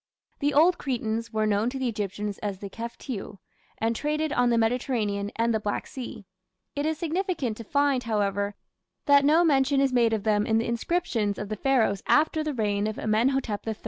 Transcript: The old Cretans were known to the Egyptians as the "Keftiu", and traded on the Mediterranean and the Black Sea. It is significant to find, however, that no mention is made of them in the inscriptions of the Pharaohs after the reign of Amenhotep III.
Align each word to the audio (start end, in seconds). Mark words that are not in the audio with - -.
The 0.39 0.51
old 0.55 0.79
Cretans 0.79 1.31
were 1.31 1.45
known 1.45 1.69
to 1.69 1.77
the 1.77 1.87
Egyptians 1.87 2.39
as 2.39 2.57
the 2.57 2.71
"Keftiu", 2.71 3.37
and 3.77 3.95
traded 3.95 4.33
on 4.33 4.49
the 4.49 4.57
Mediterranean 4.57 5.29
and 5.35 5.53
the 5.53 5.59
Black 5.59 5.85
Sea. 5.85 6.25
It 6.75 6.87
is 6.87 6.97
significant 6.97 7.55
to 7.57 7.63
find, 7.63 8.01
however, 8.01 8.55
that 9.05 9.23
no 9.23 9.43
mention 9.45 9.79
is 9.79 9.93
made 9.93 10.13
of 10.13 10.23
them 10.23 10.47
in 10.47 10.57
the 10.57 10.65
inscriptions 10.67 11.37
of 11.37 11.49
the 11.49 11.55
Pharaohs 11.55 12.01
after 12.07 12.43
the 12.43 12.55
reign 12.55 12.87
of 12.87 12.97
Amenhotep 12.97 13.67
III. 13.67 13.75